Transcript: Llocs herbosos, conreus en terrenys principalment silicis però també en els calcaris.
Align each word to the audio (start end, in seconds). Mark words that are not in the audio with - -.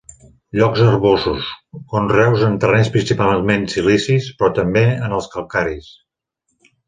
Llocs 0.59 0.79
herbosos, 0.85 1.49
conreus 1.95 2.45
en 2.47 2.55
terrenys 2.63 2.89
principalment 2.95 3.67
silicis 3.73 4.29
però 4.39 4.51
també 4.61 4.85
en 5.07 5.17
els 5.19 5.29
calcaris. 5.35 5.91